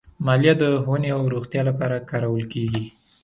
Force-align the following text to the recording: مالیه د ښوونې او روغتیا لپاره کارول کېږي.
مالیه 0.25 0.53
د 0.61 0.63
ښوونې 0.81 1.09
او 1.15 1.21
روغتیا 1.33 1.61
لپاره 1.69 2.05
کارول 2.09 2.43
کېږي. 2.53 2.85